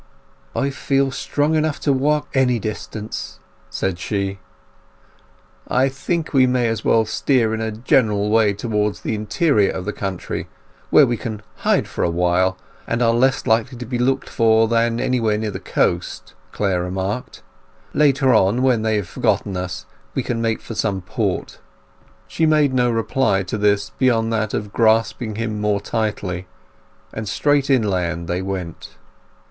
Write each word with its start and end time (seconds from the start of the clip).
"I 0.55 0.71
feel 0.71 1.11
strong 1.11 1.53
enough 1.53 1.79
to 1.81 1.93
walk 1.93 2.27
any 2.33 2.57
distance," 2.57 3.39
said 3.69 3.99
she. 3.99 4.39
"I 5.67 5.89
think 5.89 6.33
we 6.33 6.47
may 6.47 6.69
as 6.69 6.83
well 6.83 7.05
steer 7.05 7.53
in 7.53 7.61
a 7.61 7.71
general 7.71 8.31
way 8.31 8.55
towards 8.55 9.01
the 9.01 9.13
interior 9.13 9.69
of 9.69 9.85
the 9.85 9.93
country, 9.93 10.47
where 10.89 11.05
we 11.05 11.17
can 11.17 11.43
hide 11.57 11.87
for 11.87 12.03
a 12.03 12.09
time, 12.11 12.53
and 12.87 13.03
are 13.03 13.13
less 13.13 13.45
likely 13.45 13.77
to 13.77 13.85
be 13.85 13.99
looked 13.99 14.27
for 14.27 14.67
than 14.67 14.99
anywhere 14.99 15.37
near 15.37 15.51
the 15.51 15.59
coast," 15.59 16.33
Clare 16.51 16.81
remarked. 16.81 17.43
"Later 17.93 18.33
on, 18.33 18.63
when 18.63 18.81
they 18.81 18.95
have 18.95 19.07
forgotten 19.07 19.55
us, 19.55 19.85
we 20.15 20.23
can 20.23 20.41
make 20.41 20.61
for 20.61 20.73
some 20.73 21.01
port." 21.03 21.59
She 22.27 22.47
made 22.47 22.73
no 22.73 22.89
reply 22.89 23.43
to 23.43 23.55
this 23.59 23.91
beyond 23.99 24.33
that 24.33 24.55
of 24.55 24.73
grasping 24.73 25.35
him 25.35 25.61
more 25.61 25.79
tightly, 25.79 26.47
and 27.13 27.29
straight 27.29 27.69
inland 27.69 28.27
they 28.27 28.41
went. 28.41 28.97